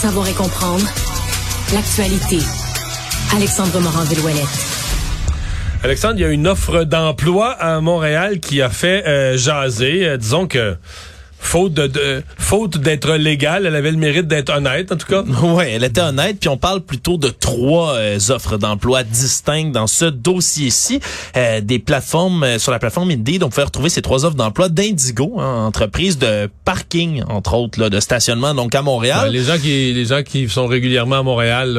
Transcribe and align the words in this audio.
savoir 0.00 0.26
et 0.28 0.32
comprendre 0.32 0.86
l'actualité. 1.74 2.38
Alexandre 3.36 3.80
Morand-Villouellette. 3.80 4.48
Alexandre, 5.84 6.14
il 6.16 6.22
y 6.22 6.24
a 6.24 6.30
une 6.30 6.48
offre 6.48 6.84
d'emploi 6.84 7.50
à 7.50 7.82
Montréal 7.82 8.40
qui 8.40 8.62
a 8.62 8.70
fait 8.70 9.06
euh, 9.06 9.36
jaser. 9.36 10.08
Euh, 10.08 10.16
disons 10.16 10.46
que 10.46 10.74
faute 11.40 11.72
de, 11.72 12.22
faute 12.38 12.78
d'être 12.78 13.14
légale, 13.14 13.66
elle 13.66 13.74
avait 13.74 13.90
le 13.90 13.96
mérite 13.96 14.28
d'être 14.28 14.50
honnête 14.50 14.92
en 14.92 14.96
tout 14.96 15.06
cas. 15.06 15.24
Oui, 15.42 15.64
elle 15.68 15.84
était 15.84 16.00
honnête. 16.00 16.36
Puis 16.38 16.48
on 16.48 16.56
parle 16.56 16.82
plutôt 16.82 17.16
de 17.16 17.28
trois 17.28 17.94
euh, 17.94 18.18
offres 18.28 18.58
d'emploi 18.58 19.02
distinctes 19.02 19.72
dans 19.72 19.86
ce 19.86 20.04
dossier-ci. 20.04 21.00
Euh, 21.36 21.60
des 21.60 21.78
plateformes 21.78 22.44
euh, 22.44 22.58
sur 22.58 22.70
la 22.70 22.78
plateforme 22.78 23.10
Indeed, 23.10 23.42
on 23.42 23.48
pouvait 23.48 23.64
retrouver 23.64 23.88
ces 23.88 24.02
trois 24.02 24.24
offres 24.24 24.36
d'emploi 24.36 24.68
d'Indigo, 24.68 25.40
hein, 25.40 25.64
entreprise 25.66 26.18
de 26.18 26.48
parking 26.64 27.22
entre 27.28 27.54
autres, 27.54 27.80
là, 27.80 27.88
de 27.88 27.98
stationnement 28.00 28.54
donc 28.54 28.74
à 28.74 28.82
Montréal. 28.82 29.30
les 29.32 29.44
gens 29.44 29.58
qui 29.58 29.92
les 29.92 30.04
gens 30.04 30.22
qui 30.22 30.48
sont 30.48 30.66
régulièrement 30.66 31.20
à 31.20 31.22
Montréal, 31.22 31.74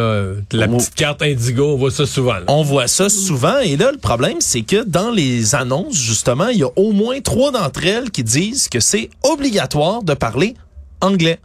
la 0.52 0.68
petite 0.68 0.96
carte 0.96 1.22
Indigo, 1.22 1.73
on 1.73 1.78
voit 1.78 1.91
ça 1.91 2.05
souvent. 2.05 2.36
On 2.48 2.64
voit 2.64 2.88
ça 2.88 3.09
souvent. 3.09 3.59
Et 3.59 3.78
là, 3.78 3.91
le 3.91 4.00
problème, 4.00 4.38
c'est 4.40 4.62
que 4.62 4.84
dans 4.84 5.12
les 5.12 5.55
annonces, 5.55 5.96
justement, 5.96 6.48
il 6.48 6.59
y 6.59 6.64
a 6.64 6.70
au 6.76 6.91
moins 6.91 7.22
trois 7.22 7.52
d'entre 7.52 7.86
elles 7.86 8.09
qui 8.09 8.23
disent 8.23 8.68
que 8.68 8.80
c'est 8.80 9.09
obligatoire 9.23 9.51
obligatoire 9.52 10.02
de 10.02 10.14
parler 10.14 10.55
anglais. 11.02 11.38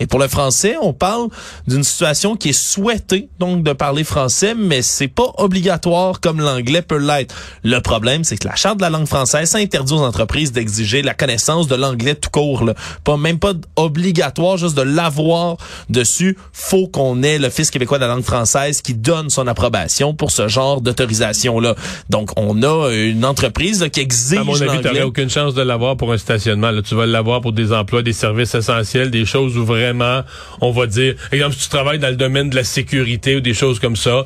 Et 0.00 0.06
pour 0.06 0.18
le 0.18 0.26
français, 0.26 0.74
on 0.80 0.92
parle 0.92 1.28
d'une 1.68 1.84
situation 1.84 2.34
qui 2.34 2.48
est 2.48 2.52
souhaitée, 2.52 3.28
donc 3.38 3.62
de 3.62 3.72
parler 3.72 4.02
français, 4.02 4.54
mais 4.54 4.82
c'est 4.82 5.06
pas 5.06 5.32
obligatoire 5.38 6.20
comme 6.20 6.40
l'anglais 6.40 6.82
peut 6.82 6.98
l'être. 6.98 7.34
Le 7.62 7.78
problème, 7.78 8.24
c'est 8.24 8.36
que 8.36 8.48
la 8.48 8.56
charte 8.56 8.78
de 8.78 8.82
la 8.82 8.90
langue 8.90 9.06
française 9.06 9.54
interdit 9.54 9.92
aux 9.92 10.02
entreprises 10.02 10.50
d'exiger 10.50 11.02
la 11.02 11.14
connaissance 11.14 11.68
de 11.68 11.76
l'anglais 11.76 12.16
tout 12.16 12.30
court. 12.30 12.64
Là. 12.64 12.74
Pas 13.04 13.16
même 13.16 13.38
pas 13.38 13.52
obligatoire, 13.76 14.56
juste 14.56 14.76
de 14.76 14.82
l'avoir 14.82 15.56
dessus. 15.88 16.36
Faut 16.52 16.88
qu'on 16.88 17.22
ait 17.22 17.38
l'Office 17.38 17.70
québécois 17.70 17.98
de 17.98 18.04
la 18.04 18.08
langue 18.08 18.24
française 18.24 18.82
qui 18.82 18.94
donne 18.94 19.30
son 19.30 19.46
approbation 19.46 20.14
pour 20.14 20.30
ce 20.30 20.48
genre 20.48 20.80
d'autorisation 20.80 21.60
là. 21.60 21.74
Donc 22.10 22.30
on 22.36 22.62
a 22.62 22.90
une 22.90 23.24
entreprise 23.24 23.88
qui 23.92 24.00
exige 24.00 24.38
À 24.38 24.44
mon 24.44 24.60
avis, 24.60 24.82
l'anglais. 24.82 25.02
aucune 25.02 25.30
chance 25.30 25.54
de 25.54 25.62
l'avoir 25.62 25.96
pour 25.96 26.12
un 26.12 26.18
stationnement. 26.18 26.70
Là. 26.70 26.82
Tu 26.82 26.94
vas 26.94 27.06
l'avoir 27.06 27.40
pour 27.40 27.52
des 27.52 27.72
emplois, 27.72 28.02
des 28.02 28.12
services 28.12 28.54
essentiels, 28.54 29.10
des 29.10 29.24
choses 29.24 29.56
où 29.56 29.64
vraiment 29.82 30.22
on 30.60 30.70
va 30.70 30.86
dire, 30.86 31.14
exemple, 31.30 31.54
si 31.54 31.62
tu 31.62 31.68
travailles 31.68 31.98
dans 31.98 32.08
le 32.08 32.16
domaine 32.16 32.50
de 32.50 32.56
la 32.56 32.64
sécurité 32.64 33.36
ou 33.36 33.40
des 33.40 33.54
choses 33.54 33.78
comme 33.78 33.96
ça, 33.96 34.24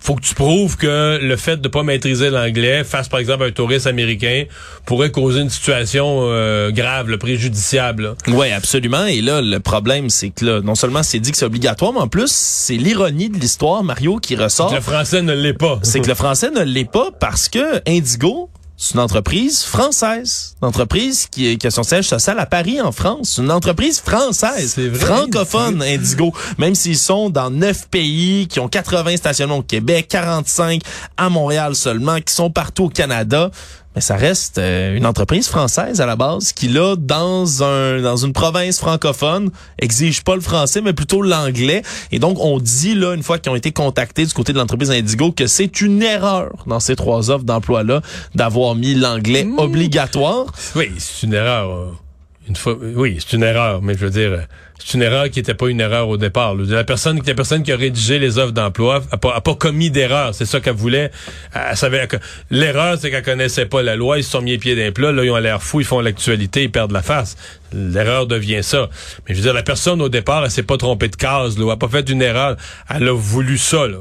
faut 0.00 0.14
que 0.14 0.22
tu 0.22 0.34
prouves 0.34 0.76
que 0.76 1.18
le 1.20 1.36
fait 1.36 1.60
de 1.60 1.68
pas 1.68 1.82
maîtriser 1.82 2.30
l'anglais 2.30 2.84
face 2.84 3.08
par 3.08 3.18
exemple 3.18 3.44
un 3.44 3.50
touriste 3.50 3.86
américain 3.86 4.44
pourrait 4.86 5.10
causer 5.10 5.40
une 5.40 5.50
situation 5.50 6.28
euh, 6.30 6.70
grave, 6.70 7.08
le 7.08 7.18
préjudiciable. 7.18 8.14
Oui, 8.28 8.50
absolument. 8.52 9.06
Et 9.06 9.20
là, 9.20 9.40
le 9.40 9.58
problème, 9.58 10.08
c'est 10.08 10.30
que 10.30 10.44
là, 10.44 10.60
non 10.60 10.76
seulement 10.76 11.02
c'est 11.02 11.18
dit 11.18 11.32
que 11.32 11.36
c'est 11.36 11.44
obligatoire, 11.44 11.92
mais 11.92 12.00
en 12.00 12.08
plus, 12.08 12.30
c'est 12.30 12.76
l'ironie 12.76 13.28
de 13.28 13.38
l'histoire, 13.38 13.82
Mario, 13.82 14.18
qui 14.18 14.36
ressort. 14.36 14.72
le 14.72 14.80
français 14.80 15.20
ne 15.20 15.34
l'est 15.34 15.52
pas. 15.52 15.80
c'est 15.82 16.00
que 16.00 16.08
le 16.08 16.14
français 16.14 16.50
ne 16.50 16.62
l'est 16.62 16.90
pas 16.90 17.10
parce 17.18 17.48
que 17.48 17.82
Indigo, 17.86 18.50
c'est 18.80 18.94
une 18.94 19.00
entreprise 19.00 19.64
française. 19.64 20.54
Une 20.62 20.68
entreprise 20.68 21.26
qui, 21.26 21.58
qui, 21.58 21.66
a 21.66 21.70
son 21.70 21.82
siège 21.82 22.06
social 22.06 22.38
à 22.38 22.46
Paris, 22.46 22.80
en 22.80 22.92
France. 22.92 23.38
Une 23.38 23.50
entreprise 23.50 23.98
française. 24.00 24.74
C'est 24.76 24.88
vrai. 24.88 25.04
Francophone, 25.04 25.82
Indigo. 25.82 26.32
Même 26.58 26.76
s'ils 26.76 26.96
sont 26.96 27.28
dans 27.28 27.50
neuf 27.50 27.88
pays, 27.88 28.46
qui 28.46 28.60
ont 28.60 28.68
80 28.68 29.16
stationnements 29.16 29.58
au 29.58 29.62
Québec, 29.62 30.06
45 30.08 30.80
à 31.16 31.28
Montréal 31.28 31.74
seulement, 31.74 32.20
qui 32.20 32.32
sont 32.32 32.50
partout 32.50 32.84
au 32.84 32.88
Canada 32.88 33.50
mais 33.94 34.00
ça 34.00 34.16
reste 34.16 34.58
euh, 34.58 34.96
une 34.96 35.06
entreprise 35.06 35.48
française 35.48 36.00
à 36.00 36.06
la 36.06 36.16
base 36.16 36.52
qui 36.52 36.68
là 36.68 36.96
dans 36.96 37.62
un 37.62 38.00
dans 38.00 38.16
une 38.16 38.32
province 38.32 38.78
francophone 38.78 39.50
exige 39.78 40.22
pas 40.22 40.34
le 40.34 40.40
français 40.40 40.80
mais 40.80 40.92
plutôt 40.92 41.22
l'anglais 41.22 41.82
et 42.12 42.18
donc 42.18 42.38
on 42.40 42.58
dit 42.58 42.94
là 42.94 43.14
une 43.14 43.22
fois 43.22 43.38
qu'ils 43.38 43.52
ont 43.52 43.56
été 43.56 43.72
contactés 43.72 44.26
du 44.26 44.32
côté 44.32 44.52
de 44.52 44.58
l'entreprise 44.58 44.90
Indigo 44.90 45.32
que 45.32 45.46
c'est 45.46 45.80
une 45.80 46.02
erreur 46.02 46.52
dans 46.66 46.80
ces 46.80 46.96
trois 46.96 47.30
offres 47.30 47.44
d'emploi 47.44 47.82
là 47.82 48.02
d'avoir 48.34 48.74
mis 48.74 48.94
l'anglais 48.94 49.44
mmh. 49.44 49.58
obligatoire. 49.58 50.46
Oui, 50.76 50.90
c'est 50.98 51.26
une 51.26 51.34
erreur. 51.34 51.92
Euh, 52.66 52.92
oui, 52.96 53.18
c'est 53.20 53.36
une 53.36 53.42
erreur 53.42 53.82
mais 53.82 53.94
je 53.94 54.06
veux 54.06 54.10
dire 54.10 54.46
c'est 54.78 54.94
une 54.94 55.02
erreur 55.02 55.28
qui 55.28 55.38
n'était 55.38 55.54
pas 55.54 55.68
une 55.68 55.80
erreur 55.80 56.08
au 56.08 56.16
départ. 56.16 56.54
La 56.54 56.84
personne, 56.84 57.20
la 57.26 57.34
personne 57.34 57.62
qui 57.62 57.72
a 57.72 57.76
rédigé 57.76 58.18
les 58.18 58.38
offres 58.38 58.52
d'emploi 58.52 59.02
a 59.10 59.40
pas 59.40 59.54
commis 59.54 59.90
d'erreur. 59.90 60.34
C'est 60.34 60.46
ça 60.46 60.60
qu'elle 60.60 60.76
voulait. 60.76 61.10
Elle 61.52 61.76
savait. 61.76 62.06
L'erreur, 62.50 62.96
c'est 62.98 63.10
qu'elle 63.10 63.24
connaissait 63.24 63.66
pas 63.66 63.82
la 63.82 63.96
loi. 63.96 64.18
Ils 64.18 64.24
se 64.24 64.30
sont 64.30 64.40
mis 64.40 64.52
les 64.52 64.58
pieds 64.58 64.76
d'un 64.76 64.92
plat. 64.92 65.12
Là, 65.12 65.24
ils 65.24 65.30
ont 65.30 65.36
l'air 65.36 65.62
fous. 65.62 65.80
Ils 65.80 65.86
font 65.86 66.00
l'actualité. 66.00 66.62
Ils 66.64 66.70
perdent 66.70 66.92
la 66.92 67.02
face. 67.02 67.36
L'erreur 67.72 68.26
devient 68.26 68.62
ça. 68.62 68.88
Mais 69.26 69.34
je 69.34 69.40
veux 69.40 69.44
dire, 69.44 69.54
la 69.54 69.62
personne 69.62 70.00
au 70.00 70.08
départ, 70.08 70.44
elle 70.44 70.50
s'est 70.50 70.62
pas 70.62 70.76
trompée 70.76 71.08
de 71.08 71.16
case. 71.16 71.58
Là, 71.58 71.64
elle 71.66 71.72
a 71.72 71.76
pas 71.76 71.88
fait 71.88 72.08
une 72.08 72.22
erreur. 72.22 72.56
Elle 72.88 73.08
a 73.08 73.12
voulu 73.12 73.58
ça. 73.58 73.86
Là. 73.86 73.98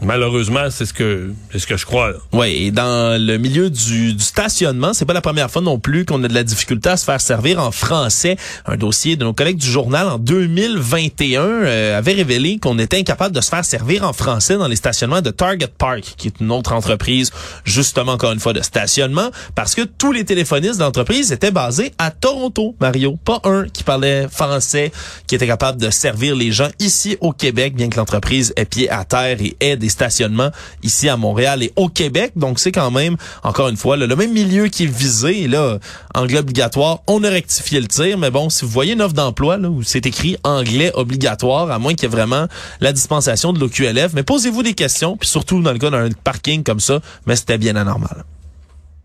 malheureusement, 0.00 0.70
c'est 0.70 0.86
ce 0.86 0.92
que 0.92 1.32
c'est 1.52 1.58
ce 1.58 1.66
que 1.66 1.76
je 1.76 1.86
crois. 1.86 2.12
Oui, 2.32 2.66
et 2.66 2.70
dans 2.70 3.20
le 3.20 3.36
milieu 3.38 3.70
du, 3.70 4.14
du 4.14 4.24
stationnement, 4.24 4.92
c'est 4.92 5.04
pas 5.04 5.12
la 5.12 5.20
première 5.20 5.50
fois 5.50 5.62
non 5.62 5.78
plus 5.78 6.04
qu'on 6.04 6.22
a 6.24 6.28
de 6.28 6.34
la 6.34 6.44
difficulté 6.44 6.88
à 6.88 6.96
se 6.96 7.04
faire 7.04 7.20
servir 7.20 7.60
en 7.60 7.70
français. 7.70 8.36
Un 8.66 8.76
dossier 8.76 9.16
de 9.16 9.24
nos 9.24 9.32
collègues 9.32 9.58
du 9.58 9.70
journal 9.70 10.08
en 10.08 10.18
2021 10.18 11.40
euh, 11.42 11.98
avait 11.98 12.12
révélé 12.12 12.58
qu'on 12.58 12.78
était 12.78 12.98
incapable 12.98 13.34
de 13.34 13.40
se 13.40 13.48
faire 13.48 13.64
servir 13.64 14.04
en 14.04 14.12
français 14.12 14.56
dans 14.56 14.68
les 14.68 14.76
stationnements 14.76 15.20
de 15.20 15.30
Target 15.30 15.68
Park, 15.78 16.14
qui 16.16 16.28
est 16.28 16.40
une 16.40 16.50
autre 16.50 16.72
entreprise, 16.72 17.30
justement 17.64 18.12
encore 18.12 18.32
une 18.32 18.40
fois 18.40 18.52
de 18.52 18.62
stationnement, 18.62 19.30
parce 19.54 19.74
que 19.74 19.82
tous 19.82 20.12
les 20.12 20.24
téléphonistes 20.24 20.78
de 20.78 20.84
l'entreprise 20.84 21.32
étaient 21.32 21.50
basés 21.50 21.92
à 21.98 22.10
Toronto, 22.10 22.63
Mario. 22.80 23.16
Pas 23.24 23.40
un 23.44 23.66
qui 23.68 23.84
parlait 23.84 24.28
français, 24.28 24.92
qui 25.26 25.34
était 25.34 25.46
capable 25.46 25.80
de 25.80 25.90
servir 25.90 26.36
les 26.36 26.52
gens 26.52 26.68
ici 26.78 27.16
au 27.20 27.32
Québec, 27.32 27.74
bien 27.74 27.88
que 27.88 27.96
l'entreprise 27.96 28.52
ait 28.56 28.64
pied 28.64 28.90
à 28.90 29.04
terre 29.04 29.38
et 29.40 29.56
ait 29.60 29.76
des 29.76 29.88
stationnements 29.88 30.50
ici 30.82 31.08
à 31.08 31.16
Montréal 31.16 31.62
et 31.62 31.72
au 31.76 31.88
Québec. 31.88 32.32
Donc 32.36 32.60
c'est 32.60 32.72
quand 32.72 32.90
même, 32.90 33.16
encore 33.42 33.68
une 33.68 33.76
fois, 33.76 33.96
le 33.96 34.14
même 34.14 34.32
milieu 34.32 34.68
qui 34.68 34.84
est 34.84 34.94
visé. 34.94 35.46
Là, 35.48 35.78
anglais 36.14 36.38
obligatoire, 36.38 37.00
on 37.06 37.22
a 37.24 37.28
rectifié 37.28 37.80
le 37.80 37.88
tir, 37.88 38.18
mais 38.18 38.30
bon, 38.30 38.50
si 38.50 38.64
vous 38.64 38.70
voyez 38.70 38.94
une 38.94 39.02
offre 39.02 39.14
d'emploi, 39.14 39.58
où 39.58 39.82
c'est 39.82 40.06
écrit 40.06 40.36
anglais 40.44 40.92
obligatoire, 40.94 41.70
à 41.70 41.78
moins 41.78 41.94
qu'il 41.94 42.04
y 42.04 42.06
ait 42.06 42.16
vraiment 42.16 42.46
la 42.80 42.92
dispensation 42.92 43.52
de 43.52 43.60
l'OQLF. 43.60 44.12
Mais 44.14 44.22
posez-vous 44.22 44.62
des 44.62 44.74
questions, 44.74 45.16
puis 45.16 45.28
surtout 45.28 45.60
dans 45.60 45.72
le 45.72 45.78
cas 45.78 45.90
d'un 45.90 46.08
parking 46.24 46.62
comme 46.62 46.80
ça, 46.80 47.00
mais 47.26 47.36
c'était 47.36 47.58
bien 47.58 47.76
anormal. 47.76 48.24